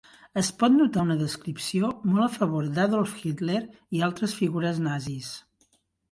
Es 0.41 0.47
pot 0.61 0.71
notar 0.75 1.01
una 1.07 1.17
descripció 1.17 1.91
molt 2.13 2.23
a 2.27 2.37
favor 2.37 2.69
d'Adolf 2.77 3.13
Hitler 3.23 3.59
i 3.99 4.01
altres 4.07 4.33
figures 4.39 4.81
nazis. 4.87 5.29